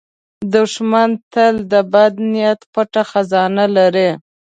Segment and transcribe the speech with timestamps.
[0.53, 4.09] دښمن تل د بد نیت پټ خزانه لري